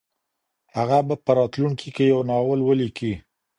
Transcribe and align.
هغه 0.75 0.97
به 1.07 1.15
په 1.25 1.31
راتلونکي 1.37 1.89
کي 1.95 2.03
یو 2.13 2.21
ناول 2.29 2.59
ولیکي. 2.63 3.13